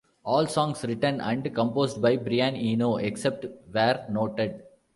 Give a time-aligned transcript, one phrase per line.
[0.25, 4.63] All songs written and composed by Brian Eno, except where noted.